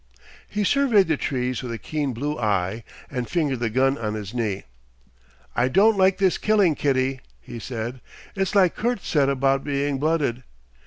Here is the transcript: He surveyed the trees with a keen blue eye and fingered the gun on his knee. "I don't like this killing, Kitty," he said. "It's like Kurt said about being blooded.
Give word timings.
He 0.49 0.63
surveyed 0.63 1.07
the 1.09 1.15
trees 1.15 1.61
with 1.61 1.71
a 1.71 1.77
keen 1.77 2.11
blue 2.11 2.35
eye 2.39 2.83
and 3.11 3.29
fingered 3.29 3.59
the 3.59 3.69
gun 3.69 3.99
on 3.99 4.15
his 4.15 4.33
knee. 4.33 4.63
"I 5.55 5.67
don't 5.67 5.95
like 5.95 6.17
this 6.17 6.39
killing, 6.39 6.73
Kitty," 6.73 7.21
he 7.39 7.59
said. 7.59 8.01
"It's 8.35 8.55
like 8.55 8.73
Kurt 8.75 9.03
said 9.03 9.29
about 9.29 9.63
being 9.63 9.99
blooded. 9.99 10.41